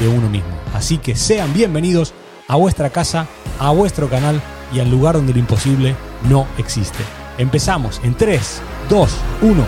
[0.00, 0.50] de uno mismo.
[0.74, 2.14] Así que sean bienvenidos
[2.48, 4.40] a vuestra casa, a vuestro canal
[4.74, 5.94] y al lugar donde lo imposible
[6.28, 6.98] no existe.
[7.38, 9.10] Empezamos en 3, 2,
[9.42, 9.66] 1.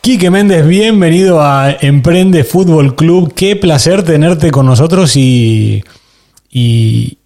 [0.00, 3.32] Quique Méndez, bienvenido a Emprende Fútbol Club.
[3.34, 5.82] Qué placer tenerte con nosotros y,
[6.50, 7.18] y,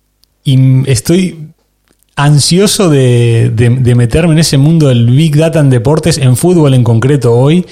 [0.45, 1.49] y estoy
[2.19, 6.83] ansioso de, de, meterme en ese mundo del Big Data en deportes, en fútbol en
[6.83, 7.65] concreto hoy.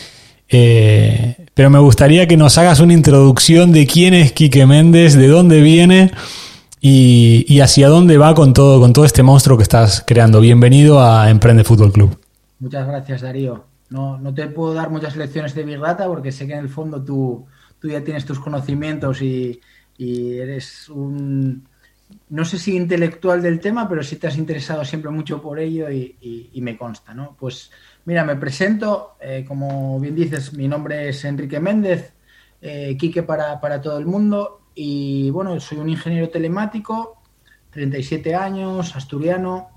[0.49, 5.27] Eh, pero me gustaría que nos hagas una introducción de quién es Quique Méndez, de
[5.27, 6.13] dónde viene
[6.81, 10.41] y, y, hacia dónde va con todo, con todo este monstruo que estás creando.
[10.41, 12.17] Bienvenido a Emprende Fútbol Club.
[12.61, 13.65] Muchas gracias, Darío.
[13.91, 16.69] No, no te puedo dar muchas lecciones de Big Data porque sé que en el
[16.69, 17.47] fondo tú,
[17.81, 19.61] tú ya tienes tus conocimientos y,
[19.99, 21.65] y eres un,
[22.29, 25.91] no sé si intelectual del tema, pero sí te has interesado siempre mucho por ello
[25.91, 27.37] y, me consta, ¿no?
[27.39, 27.71] Pues
[28.05, 32.15] mira, me presento, eh, como bien dices, mi nombre es Enrique Méndez,
[32.61, 37.23] eh, Quique para, para, todo el mundo y bueno, soy un ingeniero telemático,
[37.71, 39.71] 37 años, asturiano,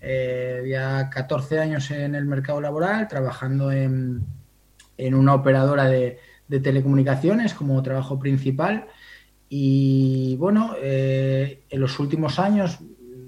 [0.00, 4.24] eh, ya 14 años en el mercado laboral, trabajando en,
[4.96, 8.86] en una operadora de, de telecomunicaciones como trabajo principal.
[9.48, 12.78] Y bueno, eh, en los últimos años,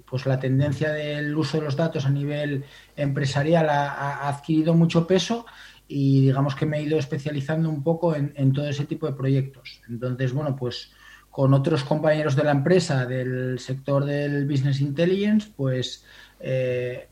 [0.08, 2.64] pues la tendencia del uso de los datos a nivel
[2.96, 5.46] empresarial ha, adquirido mucho peso
[5.86, 9.80] y digamos que me he ido especializando un poco en, todo ese tipo de proyectos.
[9.88, 10.92] Entonces, bueno, pues
[11.30, 16.04] con otros compañeros de la empresa del sector del Business Intelligence, pues
[16.40, 17.08] eh,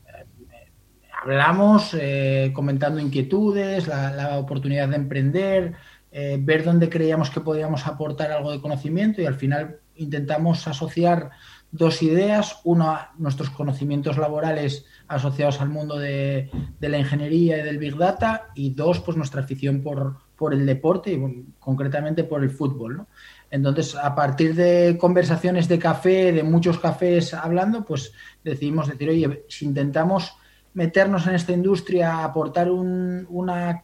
[1.23, 5.75] hablamos eh, comentando inquietudes, la oportunidad de emprender,
[6.19, 11.29] eh, ver dónde creíamos que podíamos aportar algo de conocimiento y al final intentamos asociar
[11.69, 17.95] dos ideas, una, nuestros conocimientos laborales asociados al mundo de, la ingeniería y del Big
[17.95, 20.17] Data y dos, pues nuestra afición por,
[20.51, 23.05] el deporte y concretamente por el fútbol.
[23.51, 28.11] Entonces, a partir de conversaciones de café, de muchos cafés hablando, pues
[28.43, 30.33] decidimos decir, oye, si intentamos
[30.73, 33.83] meternos en esta industria, aportar un, una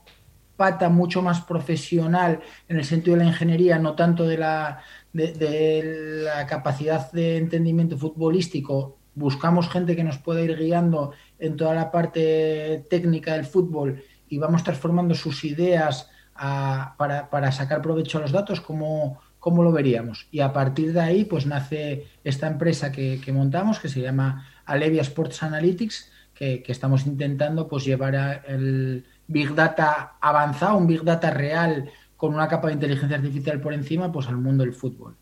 [0.56, 4.81] pata mucho más profesional en el sentido de la ingeniería, no tanto de la,
[5.12, 8.97] de, la capacidad de entendimiento futbolístico.
[9.16, 14.38] Buscamos gente que nos pueda ir guiando en toda la parte técnica del fútbol y
[14.38, 19.72] vamos transformando sus ideas a, para, para, sacar provecho a los datos, como, como lo
[19.72, 20.28] veríamos.
[20.31, 24.47] Y a partir de ahí, pues nace esta empresa que, que montamos, que se llama
[24.66, 30.88] Alevia Sports Analytics, que, que estamos intentando pues llevar a el, Big Data avanzado, un
[30.88, 34.73] Big Data real con una capa de inteligencia artificial por encima, pues al mundo del
[34.73, 35.16] fútbol.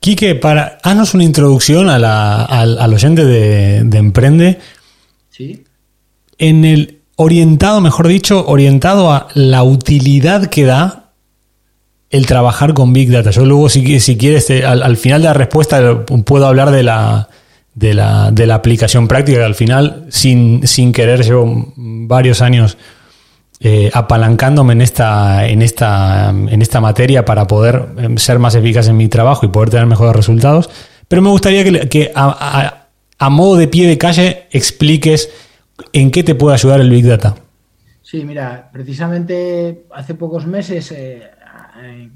[0.00, 4.58] Quique, para, haznos una introducción a la, al, al, oyente de, de, Emprende.
[5.30, 5.64] Sí.
[6.38, 11.12] En el orientado, mejor dicho, orientado a la utilidad que da
[12.10, 13.30] el trabajar con Big Data.
[13.30, 17.28] Yo luego, si, si quieres, al, al final de la respuesta puedo hablar de la,
[17.74, 22.78] de la, de la aplicación práctica, que al final, sin, sin querer, llevo varios años
[23.60, 27.86] eh, apalancándome en esta, en, esta, en esta materia para poder
[28.16, 30.70] ser más eficaz en mi trabajo y poder tener mejores resultados.
[31.08, 35.30] Pero me gustaría que, que a, a, a, modo de pie de calle expliques
[35.92, 37.34] en qué te puede ayudar el Big Data.
[38.02, 41.22] Sí, mira, precisamente hace pocos meses eh,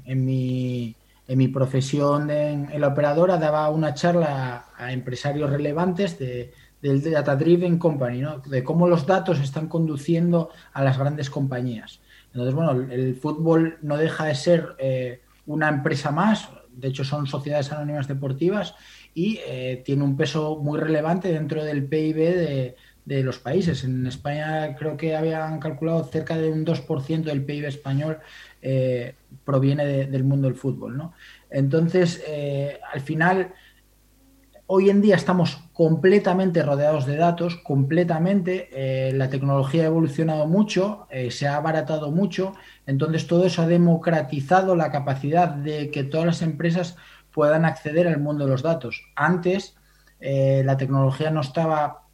[0.05, 0.95] en mi
[1.29, 6.51] en mi profesión en, en, la operadora daba una charla a, empresarios relevantes de,
[6.81, 8.39] del Data Driven Company, ¿no?
[8.39, 12.01] de cómo los datos están conduciendo a las grandes compañías.
[12.33, 17.03] Entonces, bueno, el, el fútbol no deja de ser eh, una empresa más, de hecho
[17.03, 18.73] son sociedades anónimas deportivas
[19.13, 22.75] y eh, tiene un peso muy relevante dentro del PIB de,
[23.09, 23.83] de, los países.
[23.83, 28.19] En España creo que habían calculado cerca de un 2% del PIB español
[28.61, 30.97] eh, proviene de, del mundo del fútbol.
[30.97, 31.13] ¿no?
[31.49, 33.53] Entonces, eh, al final,
[34.67, 41.07] hoy en día estamos completamente rodeados de datos, completamente, eh, la tecnología ha evolucionado mucho,
[41.29, 42.53] se ha abaratado mucho,
[42.85, 46.95] entonces todo eso ha democratizado la capacidad de que todas las empresas
[47.31, 49.03] puedan acceder al mundo de los datos.
[49.15, 49.75] Antes,
[50.19, 52.08] la tecnología no estaba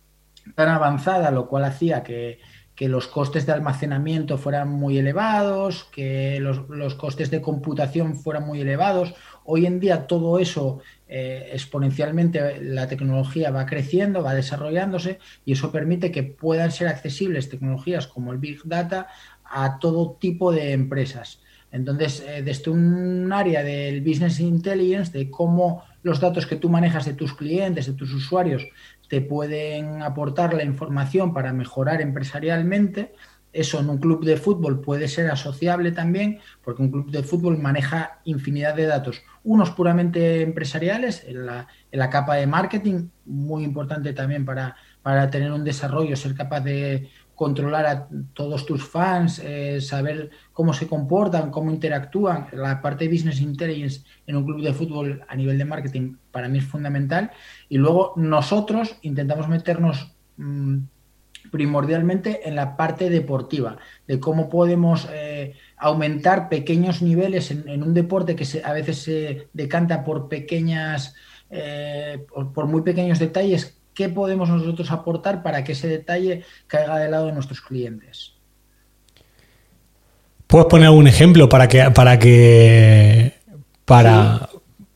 [0.53, 2.39] tan avanzada, lo cual hacía que
[2.79, 9.13] los costes de almacenamiento fueran muy elevados, que los, costes de computación fueran muy elevados.
[9.45, 15.71] Hoy en día todo eso eh, exponencialmente, la tecnología va creciendo, va desarrollándose y eso
[15.71, 19.07] permite que puedan ser accesibles tecnologías como el Big Data
[19.45, 21.39] a todo tipo de empresas.
[21.71, 27.05] Entonces, eh, desde un área del business intelligence, de cómo los datos que tú manejas
[27.05, 28.65] de tus clientes, de tus usuarios,
[29.09, 33.13] te pueden aportar la información para mejorar empresarialmente.
[33.53, 37.57] Eso en un club de fútbol puede ser asociable también, porque un club de fútbol
[37.57, 43.63] maneja infinidad de datos, unos puramente empresariales, en la, en la capa de marketing, muy
[43.63, 49.39] importante también para, para tener un desarrollo, ser capaz de controlar a todos tus fans,
[49.43, 52.47] eh, saber cómo se comportan, cómo interactúan.
[52.53, 56.47] La parte de business intelligence en un club de fútbol a nivel de marketing para
[56.47, 57.31] mí es fundamental.
[57.69, 60.77] Y luego nosotros intentamos meternos mm,
[61.51, 63.77] primordialmente en la parte deportiva,
[64.07, 70.03] de cómo podemos eh, aumentar pequeños niveles en, un deporte que a veces se decanta
[70.03, 71.15] por pequeñas,
[71.49, 77.11] eh, por muy pequeños detalles qué podemos nosotros aportar para que ese detalle caiga del
[77.11, 78.33] lado de nuestros clientes.
[80.45, 83.33] ¿Puedes poner algún ejemplo para que para que
[83.85, 84.49] para,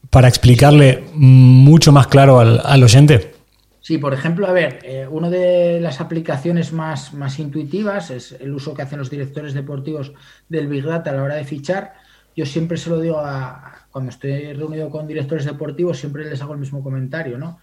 [0.09, 3.33] para explicarle mucho más claro al, oyente?
[3.81, 8.53] Sí, por ejemplo, a ver, eh, una de las aplicaciones más, más intuitivas es el
[8.53, 10.11] uso que hacen los directores deportivos
[10.47, 11.93] del Big Data a la hora de fichar.
[12.39, 16.53] Yo siempre se lo digo a, cuando estoy reunido con directores deportivos, siempre les hago
[16.53, 17.59] el mismo comentario, ¿no?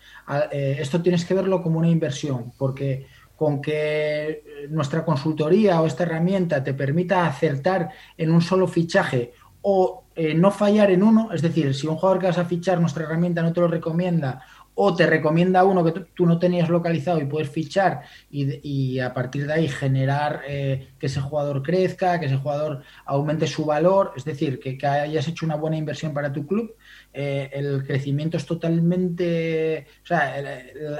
[0.53, 3.07] Eh, esto tienes que verlo como una inversión, porque
[3.37, 7.89] con que nuestra consultoría o esta herramienta te permita acertar
[8.19, 9.33] en un solo fichaje
[9.63, 12.81] o eh, no fallar en uno, es decir, si un jugador que vas a fichar
[12.81, 14.43] nuestra herramienta no te lo recomienda
[14.79, 19.47] o te recomienda uno que tú no tenías localizado y puedes fichar y, a partir
[19.47, 24.25] de ahí generar eh, que ese jugador crezca, que ese jugador aumente su valor, es
[24.25, 26.75] decir, que, hayas hecho una buena inversión para tu club,
[27.15, 30.39] eh, el crecimiento es totalmente, o sea,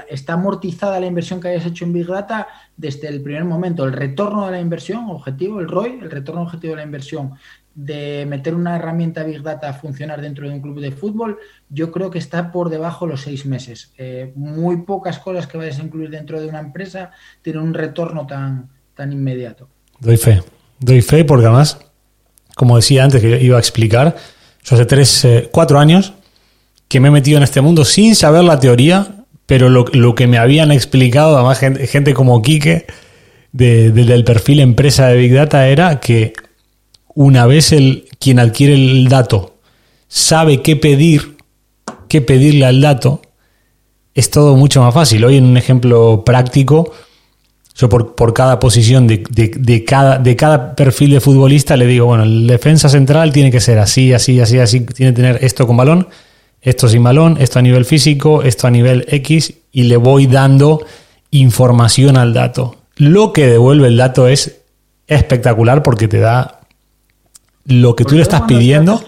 [0.09, 3.85] está amortizada la inversión que hayas hecho en Big Data desde el primer momento.
[3.85, 7.33] El retorno de la inversión, objetivo, el ROI, el retorno objetivo de la inversión
[7.77, 11.37] de meter una herramienta Big Data a funcionar dentro de un club de fútbol,
[11.69, 13.93] yo creo que está por debajo de los seis meses.
[13.99, 17.11] Eh, muy pocas cosas que vayas a incluir dentro de una empresa
[17.43, 19.69] tienen un retorno tan, tan inmediato.
[19.99, 20.41] Doy fe,
[20.79, 21.77] doy fe porque además,
[22.55, 24.15] como decía antes que iba a explicar,
[24.63, 26.13] yo hace tres, eh, cuatro años
[26.87, 30.39] que me he metido en este mundo sin saber la teoría, pero lo, que me
[30.39, 32.87] habían explicado, además gente, como Quique,
[33.51, 36.33] del perfil empresa de Big Data, era que
[37.17, 39.55] una vez el, quien adquiere el dato
[40.07, 41.37] sabe qué pedir,
[42.07, 43.23] qué pedirle al dato,
[44.13, 45.25] es todo mucho más fácil.
[45.25, 46.91] Hoy en un ejemplo práctico,
[47.73, 52.05] yo por, por cada posición de, de, cada, de cada perfil de futbolista le digo,
[52.05, 55.65] bueno, el defensa central tiene que ser así, así, así, así, tiene que tener esto
[55.65, 56.09] con balón,
[56.61, 60.85] esto sin balón, esto a nivel físico, esto a nivel X, y le voy dando
[61.31, 62.75] información al dato.
[62.95, 64.61] Lo que devuelve el dato es
[65.07, 66.56] espectacular porque te da
[67.67, 69.01] lo que tú le estás pidiendo.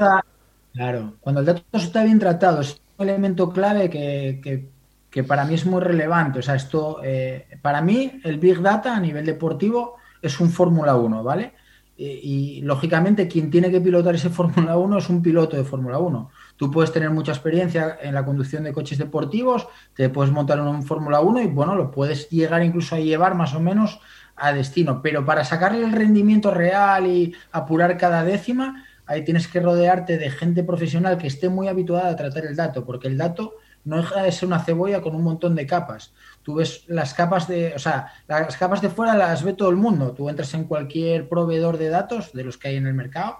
[0.73, 5.65] claro, cuando el dato está bien tratado, es un elemento clave que, para mí es
[5.65, 6.39] muy relevante.
[6.39, 10.95] O sea, esto, eh, para mí, el Big Data a nivel deportivo es un Fórmula
[10.95, 11.53] 1, ¿vale?
[12.01, 16.31] Y, lógicamente quien tiene que pilotar ese Fórmula 1 es un piloto de Fórmula 1.
[16.55, 20.67] Tú puedes tener mucha experiencia en la conducción de coches deportivos, te puedes montar en
[20.67, 23.99] un Fórmula 1 y bueno, lo puedes llegar incluso a llevar más o menos
[24.39, 29.59] a destino, pero para sacarle el rendimiento real y apurar cada décima, ahí tienes que
[29.59, 33.55] rodearte de gente profesional que esté muy habituada a tratar el dato, porque el dato
[33.85, 36.13] no deja de ser una cebolla con un montón de capas.
[36.43, 39.77] Tú ves las capas de, o sea, las capas de fuera las ve todo el
[39.77, 40.11] mundo.
[40.11, 43.37] Tú entras en cualquier proveedor de datos de los que hay en el mercado,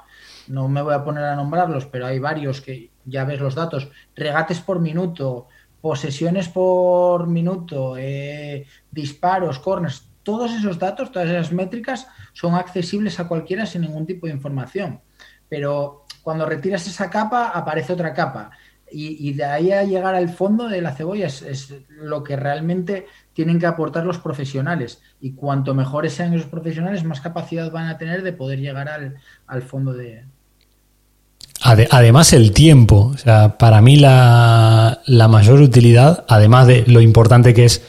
[0.48, 3.90] no me voy a poner a nombrarlos, pero hay varios que ya ves los datos,
[4.16, 5.48] regates por minuto,
[5.82, 13.28] posesiones por minuto, eh, disparos, corners, todos esos datos, todas esas métricas son accesibles a
[13.28, 15.02] cualquiera sin ningún tipo de información.
[15.50, 18.52] Pero cuando retiras esa capa, aparece otra capa.
[18.92, 23.60] Y, de ahí a llegar al fondo de la cebolla es, lo que realmente tienen
[23.60, 25.02] que aportar los profesionales.
[25.20, 29.62] Y cuanto mejores sean esos profesionales, más capacidad van a tener de poder llegar al,
[29.64, 30.26] fondo de,
[31.64, 33.12] Además, el tiempo.
[33.14, 37.84] O sea, para mí la, la, mayor utilidad, además de lo importante que es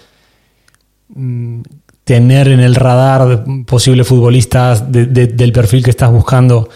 [1.09, 1.61] mm,
[2.11, 6.69] tener en el radar posibles futbolistas del perfil que estás buscando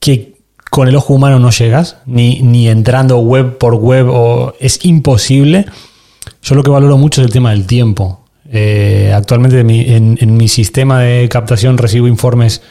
[0.00, 0.36] que
[0.70, 5.66] con el ojo humano no llegas, ni, ni entrando web por web, o es imposible.
[6.42, 8.24] Yo lo que valoro mucho es el tema del tiempo.
[8.50, 12.62] Eh, actualmente en, en, mi sistema de captación recibo informes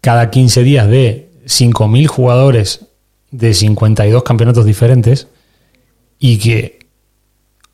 [0.00, 2.86] cada 15 días de 5.000 jugadores
[3.32, 5.26] de 52 campeonatos diferentes
[6.20, 6.78] y que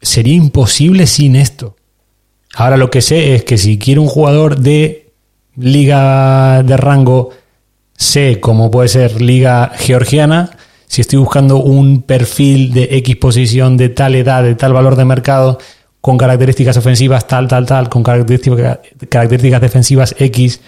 [0.00, 1.76] sería imposible sin esto.
[2.54, 5.12] Ahora lo que sé es que si quiero un jugador de
[5.56, 7.30] liga de rango
[7.96, 10.50] C, como puede ser liga georgiana,
[10.86, 15.04] si estoy buscando un perfil de X posición, de tal edad, de tal valor de
[15.04, 15.58] mercado,
[16.00, 18.78] con características ofensivas tal, tal, tal, con características,
[19.08, 20.60] características defensivas X,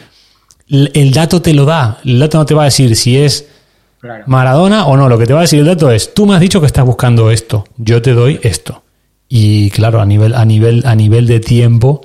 [0.69, 1.99] el dato te lo da.
[2.05, 3.49] El dato no te va a decir si es
[4.27, 5.09] Maradona o no.
[5.09, 6.85] Lo que te va a decir el dato es, tú me has dicho que estás
[6.85, 8.83] buscando esto, yo te doy esto.
[9.33, 12.03] Y claro, a nivel, a nivel, a nivel de tiempo,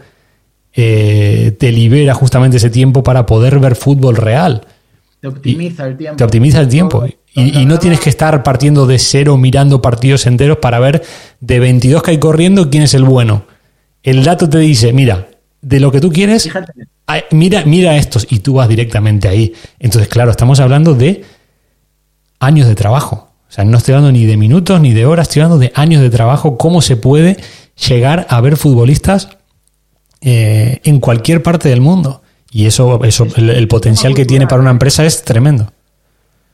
[0.73, 4.61] eh, te libera justamente ese tiempo para poder ver fútbol real.
[5.19, 6.17] Te optimiza el tiempo.
[6.17, 7.03] Te optimiza el tiempo.
[7.33, 11.01] Y, no tienes que estar partiendo de cero mirando partidos enteros para ver
[11.41, 13.45] de 22 que hay corriendo quién es el bueno.
[14.03, 15.27] El dato te dice, mira,
[15.61, 16.47] de lo que tú quieres,
[17.31, 19.51] mira, mira estos y tú vas directamente ahí.
[19.79, 21.25] Entonces, claro, estamos hablando de
[22.39, 23.24] años de trabajo.
[23.55, 26.01] O sea, no estoy hablando ni de minutos ni de horas, estoy hablando de años
[26.01, 27.37] de trabajo, cómo se puede
[27.87, 29.37] llegar a ver futbolistas
[30.19, 32.21] eh, en cualquier parte del mundo.
[32.51, 35.71] Y eso, eso el, potencial que tiene para una empresa es tremendo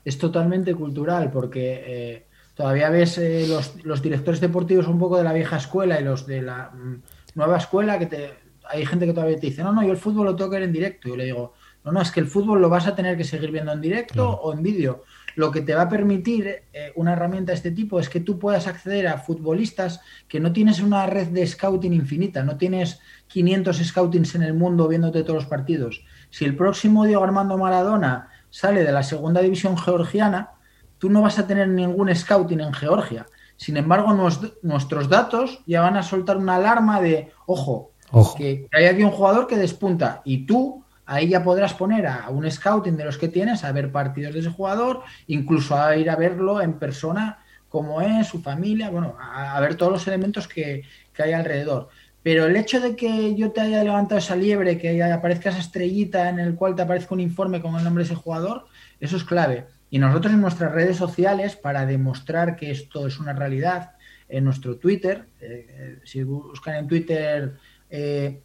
[0.05, 3.47] es totalmente cultural, porque eh, todavía ves eh,
[3.83, 7.01] los, directores deportivos un poco de la vieja escuela y los de la mm,
[7.33, 8.33] nueva escuela, que te,
[8.69, 10.67] hay gente que todavía te dice, no, no, yo el fútbol lo tengo que ver
[10.67, 11.09] en directo.
[11.09, 11.53] Yo le digo,
[11.83, 14.29] no, no, es que el fútbol lo vas a tener que seguir viendo en directo
[14.29, 15.03] o en vídeo.
[15.35, 18.39] Lo que te va a permitir eh, una herramienta de este tipo es que tú
[18.39, 23.77] puedas acceder a futbolistas que no tienes una red de scouting infinita, no tienes 500
[23.77, 26.03] scoutings en el mundo viéndote todos los partidos.
[26.29, 30.51] Si el próximo Diego Armando Maradona sale de la segunda división georgiana,
[30.97, 33.25] tú no vas a tener ningún scouting en Georgia.
[33.57, 34.13] Sin embargo,
[34.61, 37.91] nuestros datos ya van a soltar una alarma de, ojo,
[38.37, 42.49] que hay aquí un jugador que despunta y tú ahí ya podrás poner a un
[42.49, 46.15] scouting de los que tienes a ver partidos de ese jugador, incluso a ir a
[46.15, 47.39] verlo en persona,
[47.69, 51.89] cómo es, su familia, bueno, a, ver todos los elementos que, que hay alrededor.
[52.23, 56.29] Pero el hecho de que yo te haya levantado esa liebre, que aparezca esa estrellita
[56.29, 58.65] en el cual te aparezca un informe con el nombre de ese jugador,
[58.99, 59.65] eso es clave.
[59.89, 63.91] Y nosotros en nuestras redes sociales, para demostrar que esto es una realidad,
[64.31, 67.57] en nuestro Twitter, eh, eh, si buscan en Twitter
[67.89, 68.41] eh,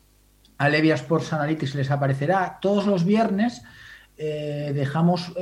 [0.58, 3.62] Alevia Sports Analytics les aparecerá, todos los viernes
[4.16, 5.32] eh, dejamos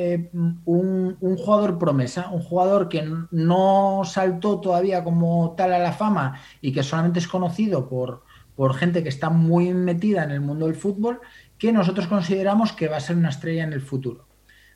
[0.64, 6.40] un, un, jugador promesa, un jugador que no saltó todavía como tal a la fama
[6.60, 8.24] y que solamente es conocido por,
[8.56, 11.20] por gente que está muy metida en el mundo del fútbol,
[11.58, 14.26] que nosotros consideramos que va a ser una estrella en el futuro.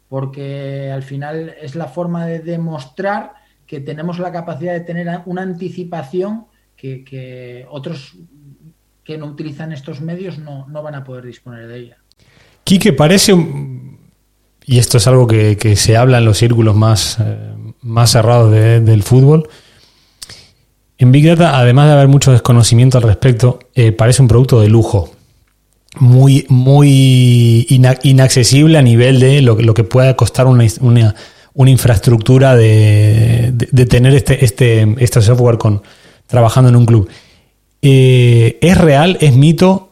[0.09, 3.35] Porque al final es la forma de demostrar
[3.67, 8.17] que tenemos la capacidad de tener una anticipación que, otros
[9.09, 11.97] que no utilizan estos medios no, van a poder disponer de ella.
[12.63, 13.33] Quique, parece,
[14.67, 19.03] y esto es algo que, se habla en los círculos más, eh, más cerrados del
[19.03, 19.49] fútbol,
[20.99, 24.69] en Big Data, además de haber mucho desconocimiento al respecto, eh, parece un producto de
[24.69, 25.11] lujo.
[25.99, 27.67] Muy, muy
[28.03, 31.15] inaccesible a nivel de lo, que pueda costar una,
[31.55, 33.55] infraestructura de,
[33.89, 35.81] tener este, este, este software con,
[36.27, 37.09] trabajando en un club.
[37.83, 39.19] Eh, ¿Es real?
[39.21, 39.89] ¿Es mito?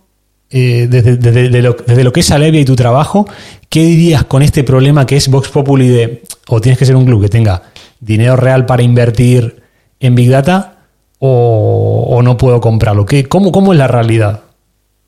[0.48, 3.26] Eh, desde, lo, que es Alevia y tu trabajo,
[3.68, 7.04] ¿qué dirías con este problema que es Vox Populi de o tienes que ser un
[7.04, 7.62] club que tenga
[7.98, 9.62] dinero real para invertir
[9.98, 10.86] en Big Data
[11.18, 13.04] o, no puedo comprarlo?
[13.04, 14.42] ¿Qué, cómo, ¿Cómo es la realidad?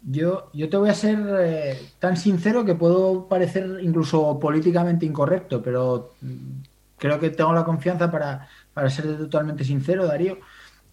[0.02, 5.62] Yo, yo te voy a ser eh, tan sincero que puedo parecer incluso políticamente incorrecto,
[5.62, 6.62] pero mm,
[6.97, 8.49] creo que tengo la confianza para,
[8.90, 10.38] ser totalmente sincero, Darío.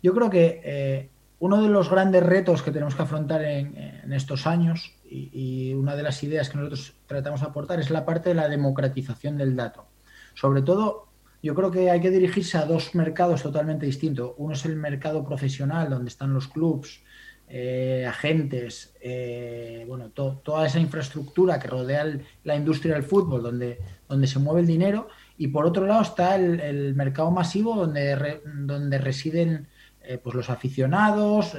[0.04, 1.10] Yo creo que
[1.46, 6.02] uno de los grandes retos que tenemos que afrontar en, estos años y, una de
[6.02, 9.86] las ideas que nosotros tratamos de aportar es la parte de la democratización del dato.
[10.34, 11.08] Sobre todo
[11.44, 14.32] yo creo que hay que dirigirse a dos mercados totalmente distintos.
[14.38, 17.04] Uno es el mercado profesional, donde están los clubs,
[17.48, 23.78] eh, agentes, eh, bueno, toda esa infraestructura que rodea la industria del fútbol, donde,
[24.10, 25.10] donde se mueve el dinero.
[25.38, 29.68] Y por otro lado está el, mercado masivo, donde, donde residen
[30.08, 31.54] eh, pues los aficionados.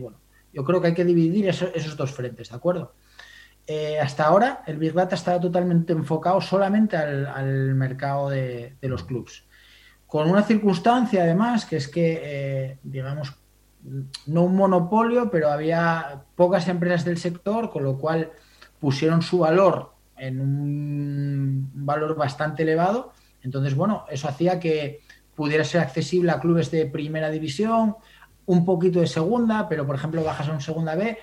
[0.00, 0.18] bueno,
[0.52, 2.94] yo creo que hay que dividir esos dos frentes, ¿de acuerdo?
[3.66, 9.44] Eh, hasta ahora el Big Data estaba totalmente enfocado solamente al, mercado de, los clubs.
[10.06, 13.34] Con una circunstancia además, que es que, eh, digamos,
[14.26, 18.32] no un monopolio, pero había pocas empresas del sector, con lo cual
[18.78, 23.12] pusieron su valor en un valor bastante elevado.
[23.42, 25.00] Entonces, bueno, eso hacía que
[25.34, 27.96] pudiera ser accesible a clubes de primera división,
[28.46, 31.18] un poquito de segunda, pero por ejemplo bajas a un segunda B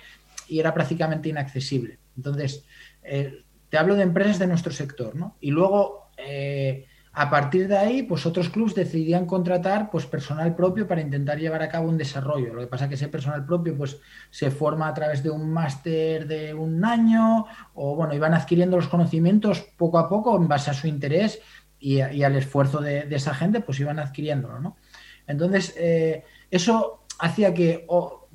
[0.48, 1.98] y era prácticamente inaccesible.
[2.16, 2.64] Entonces,
[3.02, 5.36] eh, te hablo de empresas de nuestro sector, ¿no?
[5.40, 10.86] Y luego, eh, a partir de ahí, pues otros clubes decidían contratar pues personal propio
[10.86, 12.54] para intentar llevar a cabo un desarrollo.
[12.54, 13.98] Lo que pasa es que ese personal propio pues
[14.30, 18.88] se forma a través de un máster de un año o bueno, iban adquiriendo los
[18.88, 21.40] conocimientos poco a poco en base a su interés
[21.80, 24.76] y, al esfuerzo de, esa gente, pues iban adquiriéndolo, ¿no?
[25.26, 27.86] Entonces, eh, eso hacía que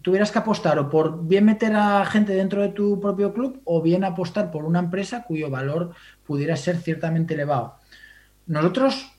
[0.01, 3.81] tuvieras que apostar o por bien meter a gente dentro de tu propio club o
[3.81, 7.77] bien apostar por una empresa cuyo valor pudiera ser ciertamente elevado.
[8.45, 9.11] Nosotros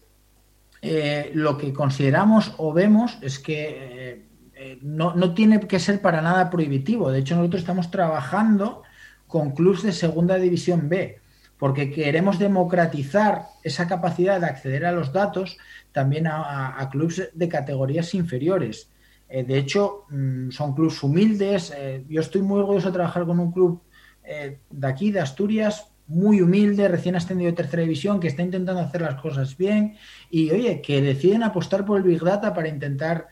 [0.82, 6.22] eh, lo que consideramos o vemos es que eh, no, no, tiene que ser para
[6.22, 7.10] nada prohibitivo.
[7.10, 8.82] De hecho, nosotros estamos trabajando
[9.26, 11.18] con clubes de segunda división B,
[11.58, 15.58] porque queremos democratizar esa capacidad de acceder a los datos
[15.92, 18.90] también a, a clubes de categorías inferiores.
[19.28, 21.72] Eh, de hecho, mm, son clubes humildes.
[21.76, 23.82] Eh, yo estoy muy orgulloso de trabajar con un club
[24.24, 28.80] eh, de aquí, de Asturias, muy humilde, recién ascendido de tercera división, que está intentando
[28.80, 29.96] hacer las cosas bien
[30.30, 33.26] y, oye, que deciden apostar por el Big Data para intentar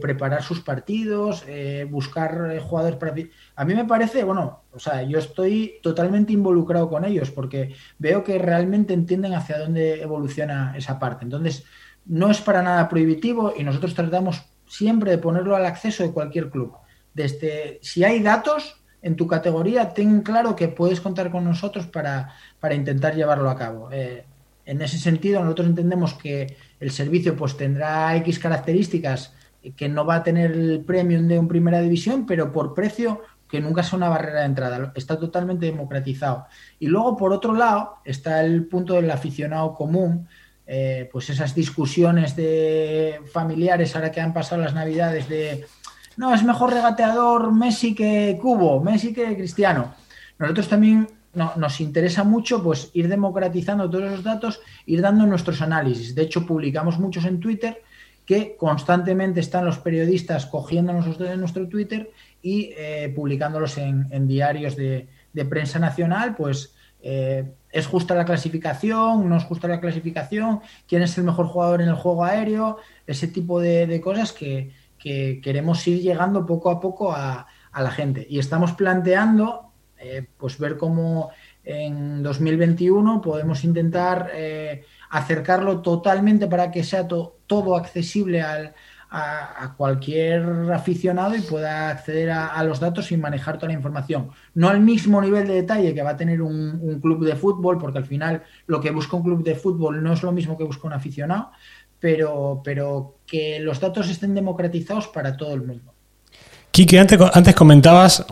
[0.00, 1.44] preparar sus partidos,
[1.90, 3.14] buscar jugadores para...
[3.56, 8.24] A mí me parece, bueno, o sea, yo estoy totalmente involucrado con ellos porque veo
[8.24, 11.24] que realmente entienden hacia dónde evoluciona esa parte.
[11.24, 11.64] Entonces,
[12.06, 16.48] no es para nada prohibitivo y nosotros tratamos siempre de ponerlo al acceso de cualquier
[16.48, 16.74] club.
[17.14, 22.34] Desde, si hay datos en tu categoría, ten claro que puedes contar con nosotros para,
[22.58, 23.90] para intentar llevarlo a cabo.
[23.92, 24.24] Eh,
[24.64, 29.34] en ese sentido, nosotros entendemos que el servicio pues tendrá X características
[29.76, 33.60] que no va a tener el premium de un primera división, pero por precio que
[33.60, 36.46] nunca sea una barrera de entrada, está totalmente democratizado.
[36.78, 40.26] Y luego, por otro lado, está el punto del aficionado común,
[40.66, 45.66] eh, pues esas discusiones de familiares ahora que han pasado las navidades de
[46.16, 49.94] no, es mejor regateador Messi que Cubo, Messi que Cristiano.
[50.38, 56.14] Nosotros también nos interesa mucho pues ir democratizando todos esos datos, ir dando nuestros análisis.
[56.14, 57.82] De hecho, publicamos muchos en Twitter
[58.26, 65.08] que constantemente están los periodistas cogiendo de nuestro Twitter y eh, publicándolos en, diarios de,
[65.48, 69.28] prensa nacional, pues eh, ¿Es justa la clasificación?
[69.28, 70.60] ¿No es justa la clasificación?
[70.86, 72.76] ¿Quién es el mejor jugador en el juego aéreo?
[73.06, 78.26] Ese tipo de, cosas que, queremos ir llegando poco a poco a, la gente.
[78.28, 81.30] Y estamos planteando, eh, pues ver cómo
[81.64, 84.30] en 2021 podemos intentar
[85.12, 88.74] acercarlo totalmente para que sea todo accesible al,
[89.12, 94.30] a, cualquier aficionado y pueda acceder a, los datos y manejar toda la información.
[94.54, 97.98] No al mismo nivel de detalle que va a tener un, club de fútbol, porque
[97.98, 100.86] al final lo que busca un club de fútbol no es lo mismo que busca
[100.86, 101.50] un aficionado,
[102.00, 105.92] pero, pero que los datos estén democratizados para todo el mundo.
[106.70, 108.24] Quique, antes, antes comentabas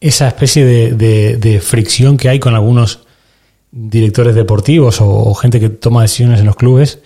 [0.00, 3.06] esa especie de, fricción que hay con algunos
[3.72, 7.00] directores deportivos o gente que toma decisiones en los clubes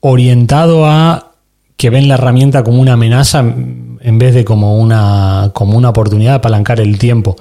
[0.00, 1.32] orientado a
[1.76, 6.32] que ven la herramienta como una amenaza en vez de como una, como una oportunidad
[6.32, 7.36] de apalancar el tiempo.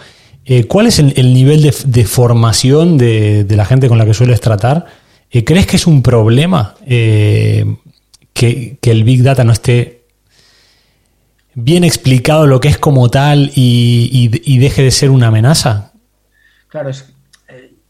[0.45, 4.85] Eh, ¿Cuál es el, nivel de, formación de, la gente con la que sueles tratar?
[5.29, 7.65] Eh, ¿Crees que es un problema eh,
[8.33, 10.05] que, el Big Data no esté
[11.53, 15.91] bien explicado lo que es como tal y, deje de ser una amenaza?
[16.69, 17.05] Claro, es,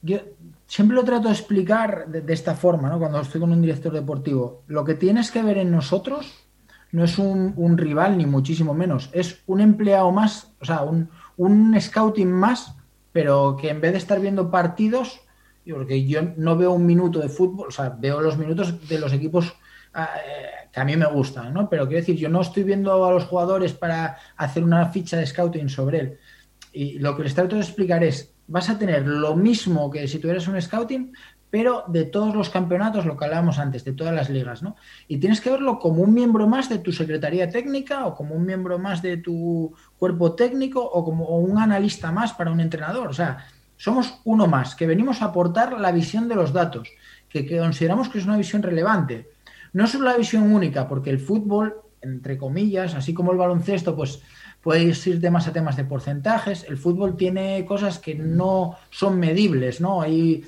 [0.02, 0.20] yo
[0.68, 3.00] siempre lo trato de explicar de, esta forma, ¿no?
[3.00, 4.64] Cuando estoy con un director deportivo.
[4.68, 6.34] Lo que tienes que ver en nosotros
[6.92, 9.10] no es un, rival, ni muchísimo menos.
[9.14, 12.76] Es un empleado más, o sea, un, scouting más,
[13.12, 15.22] pero que en vez de estar viendo partidos,
[15.70, 19.12] porque yo no veo un minuto de fútbol, o sea, veo los minutos de los
[19.12, 19.54] equipos
[19.94, 21.70] ah, eh, que a mí me gustan, ¿no?
[21.70, 25.26] Pero quiero decir, yo no estoy viendo a los jugadores para hacer una ficha de
[25.26, 26.18] scouting sobre él.
[26.72, 30.20] Y lo que les trato de explicar es, vas a tener lo mismo que si
[30.20, 31.14] tuvieras un scouting,
[31.50, 34.76] pero de todos los campeonatos, lo que hablábamos antes, de todas las ligas, ¿no?
[35.08, 38.46] Y tienes que verlo como un miembro más de tu secretaría técnica o como un
[38.46, 43.08] miembro más de tu cuerpo técnico o como un analista más para un entrenador.
[43.08, 43.46] O sea,
[43.78, 46.90] somos uno más, que venimos a aportar la visión de los datos,
[47.30, 49.30] que, que consideramos que es una visión relevante.
[49.72, 54.22] No es una visión única, porque el fútbol, entre comillas, así como el baloncesto, pues
[54.68, 56.66] puedes ir más a temas de porcentajes.
[56.68, 60.02] El fútbol tiene cosas que no son medibles, ¿no?
[60.02, 60.44] Hay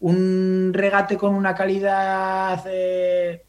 [0.00, 3.44] un regate con una calidad eh,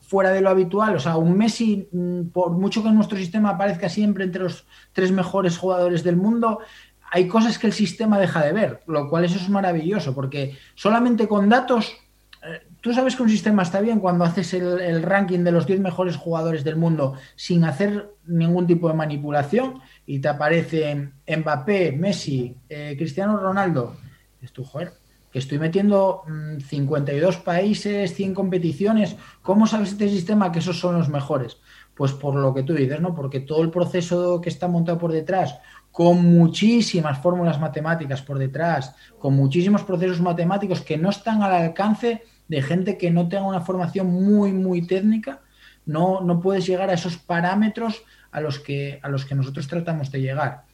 [0.00, 0.96] fuera de lo habitual.
[0.96, 5.12] O sea, un Messi, mm, por mucho que nuestro sistema aparezca siempre entre los tres
[5.12, 6.58] mejores jugadores del mundo,
[7.08, 11.28] hay cosas que el sistema deja de ver, lo cual eso es maravilloso, porque solamente
[11.28, 11.96] con datos
[12.88, 16.16] tú sabes que un sistema está bien cuando haces el, ranking de los 10 mejores
[16.16, 22.94] jugadores del mundo sin hacer ningún tipo de manipulación y te aparecen Mbappé, Messi, eh,
[22.96, 23.94] Cristiano Ronaldo.
[24.40, 24.94] Es tu joder,
[25.30, 26.22] que estoy metiendo
[26.66, 29.16] 52 mm, países, 100 competiciones.
[29.42, 31.58] ¿Cómo sabes este sistema que esos son los mejores?
[31.94, 33.14] Pues por lo que tú dices, ¿no?
[33.14, 35.58] Porque todo el proceso que está montado por detrás,
[35.92, 42.22] con muchísimas fórmulas matemáticas por detrás, con muchísimos procesos matemáticos que no están al alcance
[42.48, 45.40] de gente que no tenga una formación muy, muy técnica,
[45.86, 50.10] no, no puedes llegar a esos parámetros a los, que, a los que nosotros tratamos
[50.10, 50.64] de llegar.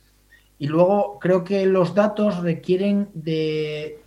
[0.59, 4.01] Y luego creo que los datos requieren de,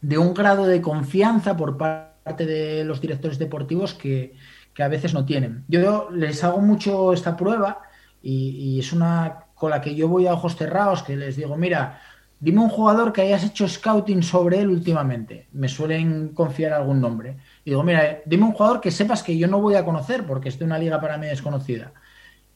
[0.00, 4.34] de un grado de confianza por parte de los directores deportivos que,
[4.78, 5.64] a veces no tienen.
[5.66, 7.82] Yo les hago mucho esta prueba
[8.22, 11.56] y, y, es una con la que yo voy a ojos cerrados, que les digo,
[11.56, 12.00] mira,
[12.40, 15.48] Dime un jugador que hayas hecho scouting sobre él últimamente.
[15.52, 17.36] Me suelen confiar algún nombre.
[17.64, 20.48] Y digo, mira, dime un jugador que sepas que yo no voy a conocer porque
[20.48, 21.92] es de una liga para mí desconocida.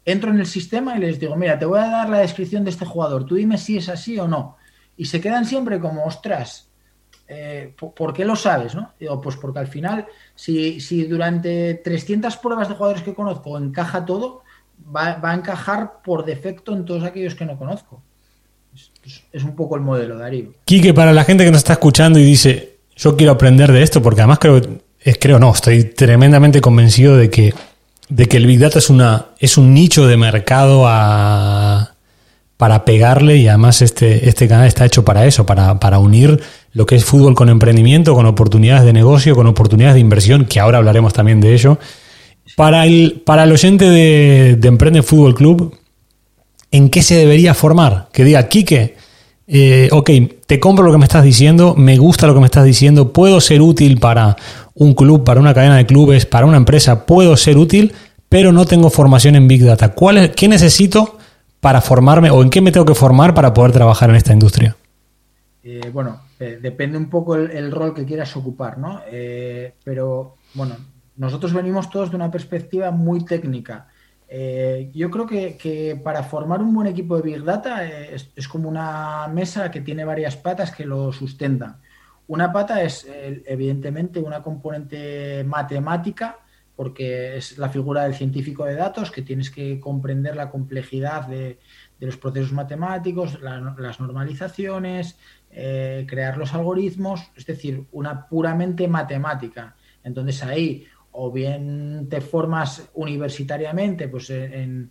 [0.04, 2.70] Entro en el sistema y les digo, mira, te voy a dar la descripción de
[2.70, 3.26] este jugador.
[3.26, 4.56] Tú dime si es así o no.
[4.96, 6.70] Y se quedan siempre como, ostras,
[7.26, 8.76] eh, ¿por qué lo sabes?
[8.76, 8.92] ¿no?
[9.00, 14.04] Digo, pues porque al final, si, si durante 300 pruebas de jugadores que conozco encaja
[14.04, 14.42] todo,
[14.94, 18.02] va a encajar por defecto en todos aquellos que no conozco.
[19.32, 20.52] Es, un poco el modelo, Darío.
[20.64, 24.00] Quique, para la gente que nos está escuchando y dice, yo quiero aprender de esto,
[24.00, 24.60] porque además creo,
[25.18, 27.52] creo no, estoy tremendamente convencido de que,
[28.08, 30.82] de que el Big Data es, una, es un nicho de mercado
[32.56, 36.40] para pegarle y además este, este canal está hecho para eso, para, para unir
[36.72, 40.60] lo que es fútbol con emprendimiento, con oportunidades de negocio, con oportunidades de inversión, que
[40.60, 41.78] ahora hablaremos también de ello.
[42.56, 45.74] Para el, para el oyente de Emprende Fútbol Club,
[46.72, 48.08] en qué se debería formar.
[48.12, 48.96] Que diga, Quique,
[49.46, 50.10] eh, ok,
[50.46, 53.40] te compro lo que me estás diciendo, me gusta lo que me estás diciendo, puedo
[53.40, 54.36] ser útil para
[54.74, 57.92] un club, para una cadena de clubes, para una empresa, puedo ser útil,
[58.28, 59.90] pero no tengo formación en Big Data.
[59.90, 61.18] ¿Cuál es, ¿Qué necesito
[61.60, 64.74] para formarme o en qué me tengo que formar para poder trabajar en esta industria?
[65.62, 69.02] Eh, bueno, eh, depende un poco el, rol que quieras ocupar, ¿no?
[69.84, 70.76] pero bueno,
[71.16, 73.86] nosotros venimos todos de una perspectiva muy técnica.
[74.34, 78.66] Eh, yo creo que, para formar un buen equipo de Big Data eh, es, como
[78.66, 81.82] una mesa que tiene varias patas que lo sustentan.
[82.28, 83.06] Una pata es,
[83.44, 86.38] evidentemente, una componente matemática,
[86.74, 91.58] porque es la figura del científico de datos, que tienes que comprender la complejidad de,
[92.00, 95.18] los procesos matemáticos, las normalizaciones,
[95.50, 99.76] eh, crear los algoritmos, es decir, una puramente matemática.
[100.02, 104.90] Entonces ahí o bien te formas universitariamente pues en,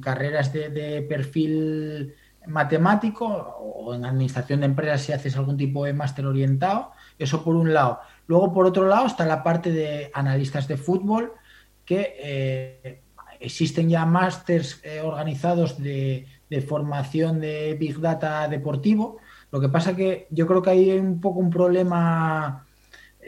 [0.00, 2.14] carreras de, perfil
[2.46, 7.56] matemático o en administración de empresas si haces algún tipo de máster orientado, eso por
[7.56, 8.00] un lado.
[8.26, 11.32] Luego, por otro lado, está la parte de analistas de fútbol,
[11.84, 13.02] que eh,
[13.40, 19.18] existen ya másters eh, organizados de, de, formación de Big Data deportivo.
[19.52, 22.65] Lo que pasa que yo creo que hay un poco un problema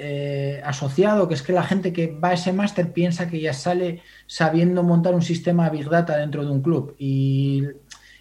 [0.01, 3.53] eh, asociado, que es que la gente que va a ese máster piensa que ya
[3.53, 7.65] sale sabiendo montar un sistema Big Data dentro de un club y,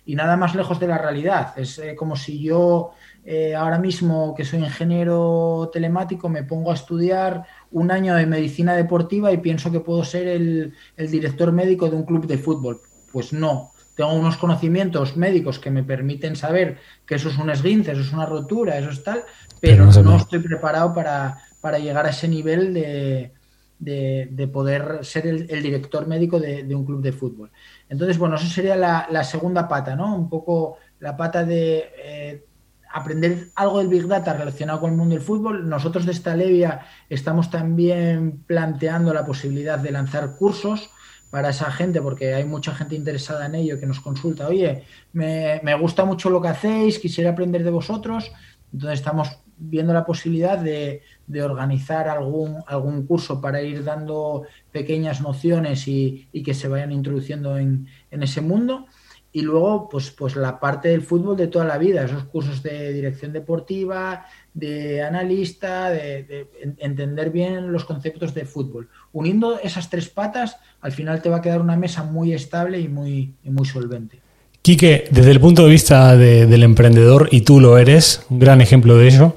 [0.07, 1.53] nada más lejos de la realidad.
[1.55, 6.73] Es eh, como si yo eh, ahora mismo, que soy ingeniero telemático, me pongo a
[6.73, 11.91] estudiar un año de medicina deportiva y pienso que puedo ser el, el director médico
[11.91, 12.81] de un club de fútbol.
[13.11, 17.91] Pues no, tengo unos conocimientos médicos que me permiten saber que eso es un esguince,
[17.91, 19.23] eso es una rotura, eso es tal,
[19.59, 23.33] pero, no, estoy preparado para, para llegar a ese nivel de,
[23.77, 27.51] de, poder ser el, director médico de, un club de fútbol.
[27.89, 30.15] Entonces, bueno, eso sería la, segunda pata, ¿no?
[30.15, 32.45] Un poco la pata de eh,
[32.93, 35.67] aprender algo del Big Data relacionado con el mundo del fútbol.
[35.67, 40.89] Nosotros de esta Levia estamos también planteando la posibilidad de lanzar cursos
[41.29, 45.59] para esa gente, porque hay mucha gente interesada en ello que nos consulta, oye, me,
[45.65, 48.31] me gusta mucho lo que hacéis, quisiera aprender de vosotros.
[48.71, 51.01] Entonces estamos viendo la posibilidad de,
[51.41, 57.87] organizar algún, algún curso para ir dando pequeñas nociones y, que se vayan introduciendo en,
[58.11, 58.85] ese mundo.
[59.33, 62.91] Y luego, pues, pues la parte del fútbol de toda la vida, esos cursos de
[62.93, 66.47] dirección deportiva, de analista, de,
[66.79, 68.89] entender bien los conceptos de fútbol.
[69.11, 72.87] Uniendo esas tres patas, al final te va a quedar una mesa muy estable y
[72.87, 74.26] muy, y muy solvente.
[74.67, 78.97] Quique, desde el punto de vista del emprendedor, y tú lo eres, un gran ejemplo
[78.97, 79.33] de ello,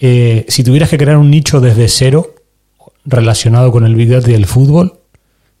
[0.00, 2.34] eh, si tuvieras que crear un nicho desde cero
[3.04, 4.98] relacionado con el Big Data y el fútbol,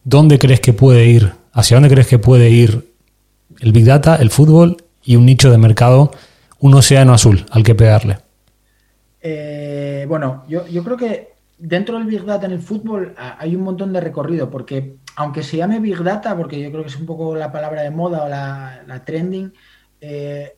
[0.02, 1.34] ¿dónde crees que puede ir?
[1.52, 2.92] ¿Hacia dónde crees que puede ir
[3.60, 6.10] el Big Data, el fútbol y un nicho de mercado,
[6.58, 8.18] un océano azul al que pegarle?
[9.20, 13.92] Eh, bueno, yo, creo que dentro del Big Data en el fútbol hay un montón
[13.92, 17.34] de recorrido, porque aunque se llame Big Data, porque yo creo que es un poco
[17.34, 19.52] la palabra de moda o la, trending,
[20.00, 20.56] eh,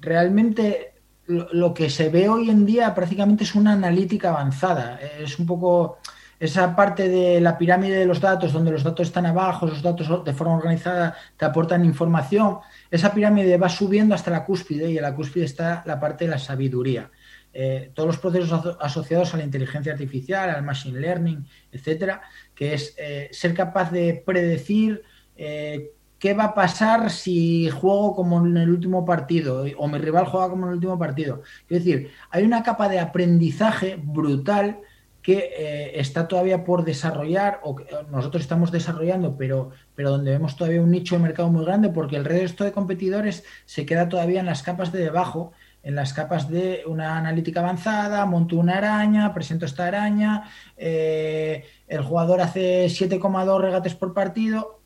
[0.00, 0.94] realmente
[1.26, 4.98] lo, que se ve hoy en día prácticamente es una analítica avanzada.
[5.18, 5.98] Es un poco
[6.38, 10.24] esa parte de la pirámide de los datos, donde los datos están abajo, los datos
[10.24, 12.58] de forma organizada te aportan información.
[12.90, 16.30] Esa pirámide va subiendo hasta la cúspide y en la cúspide está la parte de
[16.30, 17.10] la sabiduría.
[17.52, 22.22] Eh, todos los procesos asociados a la inteligencia artificial, al machine learning, etcétera,
[22.54, 25.02] que es eh, ser capaz de predecir
[25.36, 30.26] eh, qué va a pasar si juego como en el último partido o mi rival
[30.26, 31.42] juega como en el último partido.
[31.68, 34.80] Es decir, hay una capa de aprendizaje brutal
[35.22, 40.80] que está todavía por desarrollar o que nosotros estamos desarrollando, pero, pero donde vemos todavía
[40.80, 44.46] un nicho de mercado muy grande porque el resto de competidores se queda todavía en
[44.46, 49.64] las capas de debajo en las capas de una analítica avanzada, monto una araña, presento
[49.64, 50.44] esta araña,
[50.76, 54.80] eh, el jugador hace 7,2 regates por partido.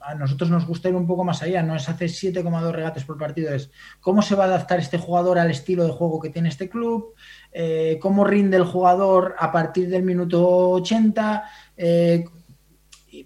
[0.00, 3.18] A nosotros nos gusta ir un poco más allá, no es hacer 7,2 regates por
[3.18, 6.48] partido, es cómo se va a adaptar este jugador al estilo de juego que tiene
[6.48, 7.14] este club,
[7.52, 11.44] eh, cómo rinde el jugador a partir del minuto 80.
[11.76, 12.24] Eh,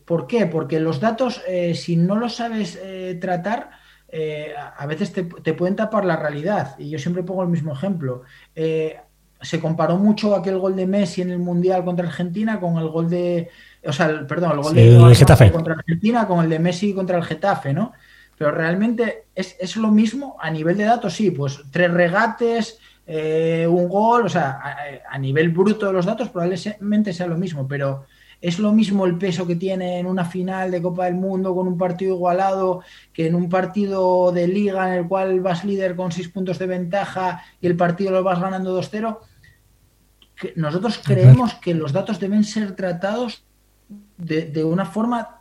[0.04, 0.46] ¿Por qué?
[0.46, 1.40] Porque los datos,
[1.74, 2.76] si no los sabes
[3.20, 3.70] tratar,
[4.18, 6.74] eh, a veces te, pueden tapar la realidad.
[6.78, 8.22] Y yo siempre pongo el mismo ejemplo.
[8.54, 8.96] Eh,
[9.42, 13.10] se comparó mucho aquel gol de Messi en el Mundial contra Argentina con el gol
[13.10, 13.50] de.
[13.84, 15.52] O sea, perdón, el gol de Getafe.
[15.52, 17.92] contra Argentina con el de Messi contra el Getafe, ¿no?
[18.38, 23.86] Pero realmente es, lo mismo a nivel de datos, sí, pues tres regates, eh, un
[23.86, 24.76] gol, o sea, a,
[25.14, 28.06] a, nivel bruto de los datos probablemente sea lo mismo, pero
[28.40, 31.66] es lo mismo el peso que tiene en una final de Copa del Mundo con
[31.66, 36.12] un partido igualado que en un partido de liga en el cual vas líder con
[36.12, 39.18] seis puntos de ventaja y el partido lo vas ganando 2-0.
[40.56, 43.42] Nosotros creemos que los datos deben ser tratados
[44.18, 45.40] de, una forma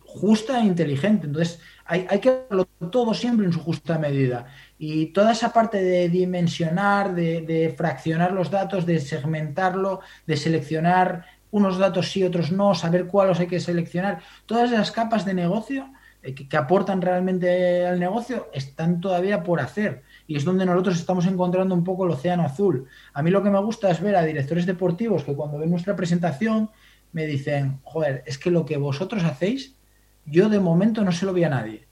[0.00, 1.26] justa e inteligente.
[1.26, 4.46] Entonces, hay, hay, que verlo todo siempre en su justa medida.
[4.78, 11.26] Y toda esa parte de dimensionar, de, de, fraccionar los datos, de segmentarlo, de seleccionar
[11.52, 14.20] unos datos sí, otros no, saber cuáles hay que seleccionar.
[14.46, 20.02] Todas esas capas de negocio eh, que, aportan realmente al negocio están todavía por hacer.
[20.26, 22.88] Y es donde nosotros estamos encontrando un poco el océano azul.
[23.12, 25.94] A mí lo que me gusta es ver a directores deportivos que cuando ven nuestra
[25.94, 26.70] presentación
[27.12, 29.76] me dicen, joder, es que lo que vosotros hacéis,
[30.24, 31.86] yo de momento no se lo vi a nadie.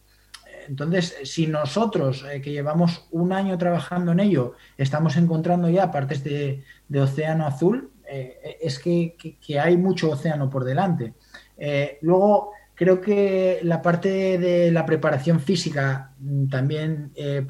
[0.68, 6.25] Entonces, si nosotros, eh, que llevamos un año trabajando en ello, estamos encontrando ya partes
[6.25, 6.62] de
[6.94, 9.14] océano azul, eh, es que,
[9.61, 11.14] hay mucho océano por delante.
[11.57, 17.44] Eh, luego, creo que la parte de la preparación física, mm, también eh,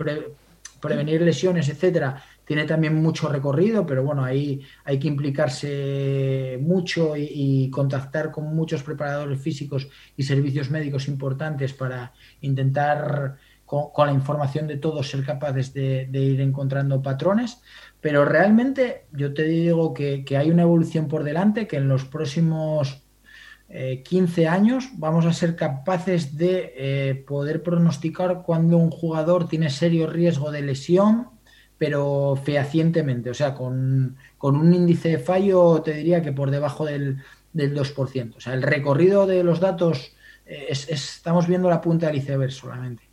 [0.80, 7.70] prevenir lesiones, etcétera, tiene también mucho recorrido, pero bueno, ahí hay que implicarse mucho y,
[7.70, 13.36] contactar con muchos preparadores físicos y servicios médicos importantes para intentar,
[13.70, 17.60] con, la información de todos, ser capaces de ir encontrando patrones.
[18.00, 23.04] Pero realmente yo te digo que, hay una evolución por delante, que en los próximos
[23.68, 29.70] 15 eh, años vamos a ser capaces de eh, poder pronosticar cuando un jugador tiene
[29.70, 31.28] serio riesgo de lesión,
[31.78, 37.18] pero fehacientemente, o sea, con, un índice de fallo, te diría que por debajo del,
[37.54, 38.36] 2%.
[38.36, 40.14] O sea, el recorrido de los datos,
[40.46, 43.09] eh, estamos viendo la punta del iceberg solamente.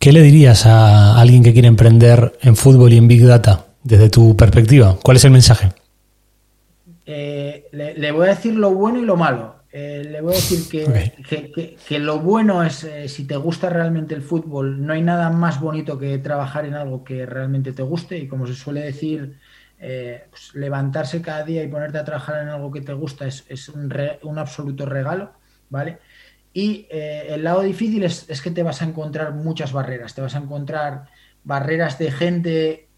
[0.00, 3.66] ¿Qué le dirías a alguien que quiere emprender en fútbol y en Big Data?
[3.82, 4.98] desde tu perspectiva?
[5.02, 5.72] ¿Cuál es el mensaje?
[7.06, 9.56] Eh, le, voy a decir lo bueno y lo malo.
[9.72, 14.14] Eh, le voy a decir que, que, lo bueno es, eh, si te gusta realmente
[14.16, 18.18] el fútbol, no hay nada más bonito que trabajar en algo que realmente te guste
[18.18, 19.38] y como se suele decir,
[19.78, 23.92] pues levantarse cada día y ponerte a trabajar en algo que te gusta es, un,
[24.22, 25.32] un, absoluto regalo,
[25.70, 25.98] ¿vale?
[26.52, 30.34] Y el lado difícil es, es que te vas a encontrar muchas barreras, te vas
[30.34, 31.04] a encontrar
[31.44, 32.90] barreras de gente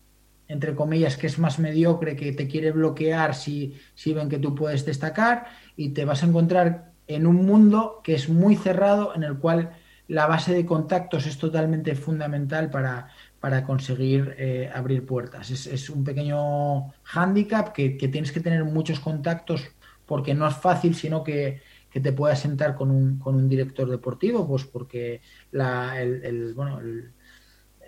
[0.52, 4.54] entre comillas, que es más mediocre, que te quiere bloquear si, si ven que tú
[4.54, 9.22] puedes destacar y te vas a encontrar en un mundo que es muy cerrado, en
[9.22, 9.70] el cual
[10.08, 13.08] la base de contactos es totalmente fundamental para,
[13.40, 15.50] para conseguir eh, abrir puertas.
[15.50, 19.62] Es, un pequeño hándicap que, tienes que tener muchos contactos
[20.04, 21.62] porque no es fácil, sino que,
[22.00, 27.12] te puedas sentar con un, con un director deportivo, pues porque la, el, bueno, el,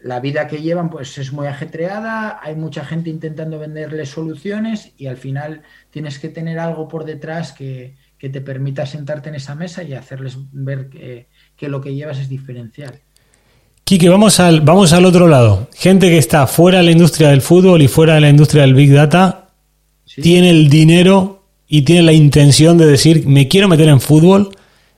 [0.04, 5.06] la vida que llevan pues es muy ajetreada, hay mucha gente intentando venderles soluciones y
[5.06, 9.82] al final tienes que tener algo por detrás que, te permita sentarte en esa mesa
[9.82, 11.28] y hacerles ver que,
[11.68, 13.00] lo que llevas es diferencial.
[13.84, 15.68] Quique, vamos al, vamos al otro lado.
[15.74, 18.72] Gente que está fuera de la industria del fútbol y fuera de la industria del
[18.72, 19.50] Big Data,
[20.06, 21.43] tiene el dinero
[21.74, 24.50] y tiene la intención de decir, me quiero meter en fútbol,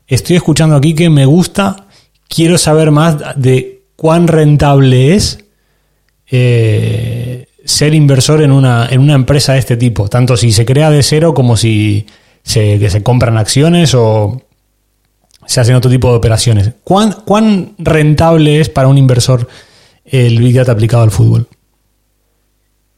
[0.07, 1.87] estoy escuchando aquí que me gusta,
[2.29, 5.43] quiero saber más de cuán rentable es
[6.31, 10.91] eh, ser inversor en una, en una empresa de este tipo, tanto si se crea
[10.91, 12.05] de cero como si
[12.43, 14.43] se, se compran acciones o
[15.47, 16.73] se hacen otro tipo de operaciones.
[16.85, 19.49] ¿Cuán, ¿Cuán rentable es para un inversor
[20.05, 21.49] el Big Data aplicado al fútbol?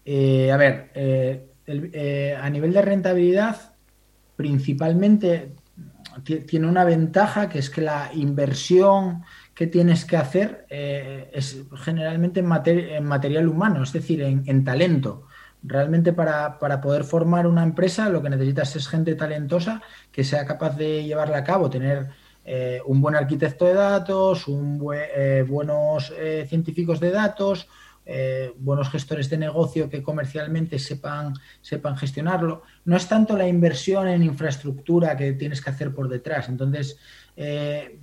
[0.05, 3.74] Eh, a ver, eh, eh, a nivel de rentabilidad,
[4.37, 5.52] principalmente
[6.24, 9.22] tiene una ventaja que es que la inversión
[9.54, 15.26] que tienes que hacer es generalmente en, material humano, es decir, en, talento.
[15.62, 20.76] Realmente para, poder formar una empresa lo que necesitas es gente talentosa que sea capaz
[20.76, 22.09] de llevarla a cabo, tener
[22.87, 26.12] un buen arquitecto de datos, un buenos
[26.48, 27.68] científicos de datos,
[28.11, 32.62] eh, buenos gestores de negocio que comercialmente sepan, sepan gestionarlo.
[32.87, 36.49] No es tanto la inversión en infraestructura que tienes que hacer por detrás.
[36.49, 36.99] Entonces,
[37.37, 38.01] eh,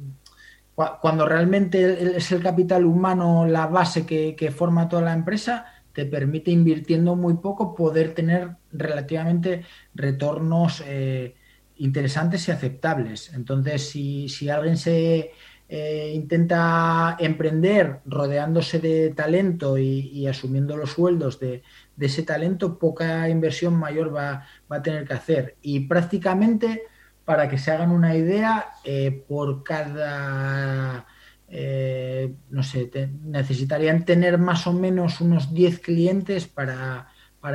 [0.76, 6.52] cuando realmente es el capital humano la base que, forma toda la empresa, te permite
[6.52, 9.64] invirtiendo muy poco poder tener relativamente
[9.96, 11.34] retornos eh,
[11.78, 13.34] interesantes y aceptables.
[13.34, 15.32] Entonces, si, si alguien se
[15.68, 21.64] eh, intenta emprender rodeándose de talento y, asumiendo los sueldos de,
[22.00, 25.56] ese talento, poca inversión mayor va, a tener que hacer.
[25.64, 26.84] Y prácticamente,
[27.24, 31.08] para que se hagan una idea, eh, por cada,
[31.48, 32.92] eh, no sé,
[33.24, 37.10] necesitarían tener más o menos unos 10 clientes para,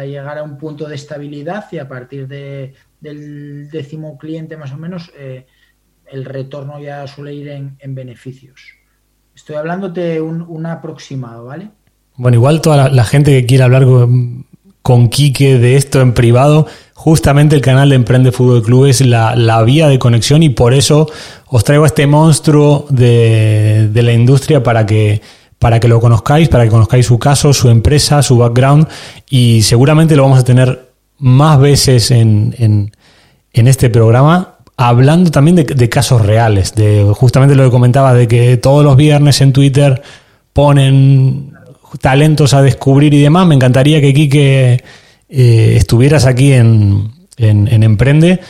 [0.05, 4.77] llegar a un punto de estabilidad y a partir de, del décimo cliente más o
[4.77, 5.12] menos
[6.11, 8.61] el retorno ya suele ir en, beneficios.
[9.35, 11.68] Estoy hablándote un, un, aproximado, ¿vale?
[12.16, 13.87] Bueno, igual toda la, gente que quiera hablar
[14.83, 19.62] con, Quique de esto en privado, justamente el canal de Emprende Fútbol Club es la,
[19.62, 21.09] vía de conexión y por eso
[21.46, 25.23] os traigo a este monstruo de, la industria para que
[25.59, 28.88] para que lo conozcáis, para que conozcáis su caso, su empresa, su background
[29.29, 32.92] y seguramente lo vamos a tener más veces en, en,
[33.53, 34.50] en este programa
[34.81, 39.43] hablando también de, casos reales, de justamente lo que comentaba, de que todos los viernes
[39.43, 40.01] en Twitter
[40.55, 41.53] ponen
[42.01, 43.47] talentos a descubrir y demás.
[43.47, 44.83] Me encantaría que Quique
[45.29, 48.40] eh, estuvieras aquí en, Emprende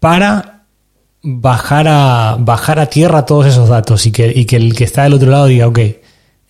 [0.00, 0.62] para
[1.22, 5.02] bajar a, bajar a tierra todos esos datos y que, y que el que está
[5.02, 5.80] del otro lado diga, ok,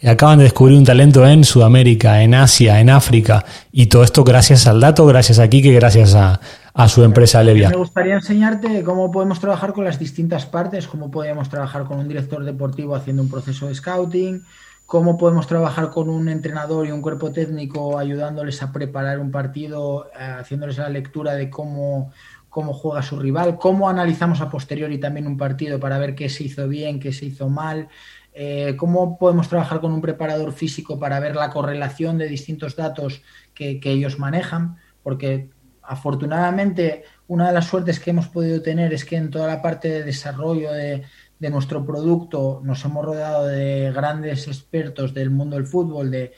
[0.09, 4.67] acaban de descubrir un talento en Sudamérica, en Asia, en África, y todo esto gracias
[4.67, 6.40] al dato, gracias a Quique, gracias a,
[6.75, 7.71] a su empresa Levia.
[7.71, 12.09] Me gustaría enseñarte cómo podemos trabajar con las distintas partes, cómo podemos trabajar con un
[12.09, 14.43] director deportivo haciendo un proceso de scouting,
[14.85, 20.11] cómo podemos trabajar con un entrenador y un cuerpo técnico ayudándoles a preparar un partido,
[20.19, 22.12] eh, haciéndoles la lectura de cómo,
[22.51, 26.45] cómo juega su rival, cómo analizamos a posteriori también un partido para ver qué se
[26.45, 27.88] hizo bien, qué se hizo mal,
[28.37, 33.23] eh, cómo podemos trabajar con un preparador físico para ver la correlación de distintos datos
[33.55, 35.51] que, ellos manejan, porque
[35.83, 39.88] afortunadamente, una de las suertes que hemos podido tener es que en toda la parte
[39.88, 41.03] de desarrollo de,
[41.51, 46.33] nuestro producto nos hemos rodeado de grandes expertos del mundo del fútbol, de,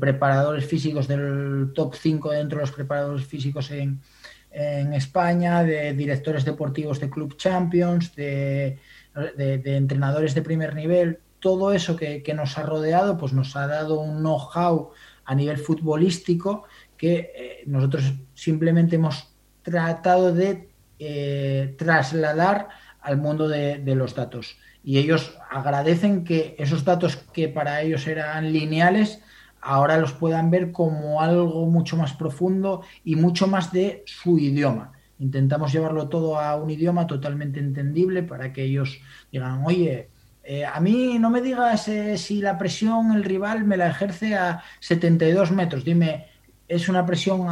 [0.00, 4.00] preparadores físicos del top 5 dentro de los preparadores físicos en,
[4.92, 8.80] España, de directores deportivos de Club Champions, de,
[9.14, 11.20] entrenadores de primer nivel.
[11.40, 14.90] Todo eso que, que nos ha rodeado pues nos ha dado un know-how
[15.24, 16.64] a nivel futbolístico
[16.96, 22.68] que eh, nosotros simplemente hemos tratado de eh, trasladar
[23.00, 24.56] al mundo de, los datos.
[24.84, 29.20] Y ellos agradecen que esos datos que para ellos eran lineales,
[29.60, 34.91] ahora los puedan ver como algo mucho más profundo y mucho más de su idioma.
[35.22, 40.10] Intentamos llevarlo todo a un idioma totalmente entendible para que ellos digan, oye,
[40.42, 44.62] eh, a mí no me digas si la presión el rival me la ejerce a
[44.80, 46.26] 72 metros, dime
[46.68, 47.46] es una presión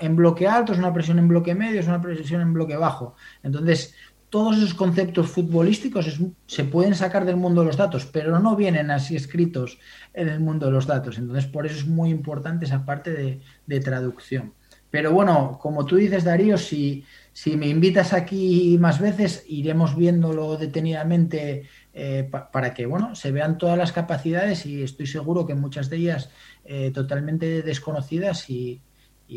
[0.00, 3.16] en bloque alto, es una presión en bloque medio, es una presión en bloque bajo.
[3.42, 3.94] Entonces,
[4.30, 8.92] todos esos conceptos futbolísticos se pueden sacar del mundo de los datos, pero no vienen
[8.92, 9.78] así escritos
[10.14, 11.18] en el mundo de los datos.
[11.18, 14.54] Entonces, por eso es muy importante esa parte de, traducción.
[14.90, 20.56] Pero bueno, como tú dices, Darío, si, si me invitas aquí más veces, iremos viéndolo
[20.56, 25.90] detenidamente eh, para que bueno, se vean todas las capacidades y estoy seguro que muchas
[25.90, 26.30] de ellas
[26.64, 28.80] eh, totalmente desconocidas y,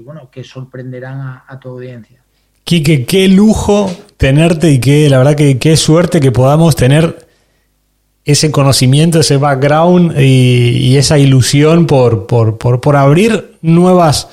[0.04, 2.24] bueno, que sorprenderán a, tu audiencia.
[2.64, 7.28] Quique, qué lujo tenerte y qué, la verdad que qué suerte que podamos tener
[8.26, 14.30] ese conocimiento, ese background y, esa ilusión por, por, abrir nuevas,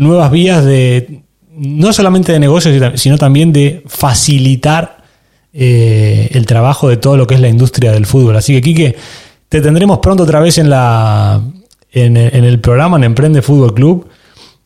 [0.00, 1.22] nuevas vías de
[1.52, 5.04] no solamente de negocios, sino también de facilitar
[5.52, 8.36] eh, el trabajo de todo lo que es la industria del fútbol.
[8.36, 8.96] Así que, Quique,
[9.48, 11.42] te tendremos pronto otra vez en, la,
[11.92, 14.08] en, el programa, en Emprende Fútbol Club.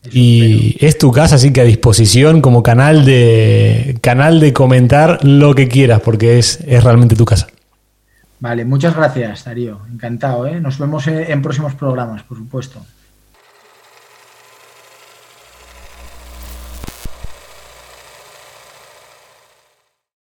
[0.09, 5.53] y es tu casa, así que a disposición como canal de, canal de comentar lo
[5.53, 7.47] que quieras, porque es, es realmente tu casa.
[8.39, 9.81] Vale, muchas gracias, Darío.
[9.91, 10.61] Encantado, ¿eh?
[10.61, 12.85] Nos vemos en próximos programas, por supuesto.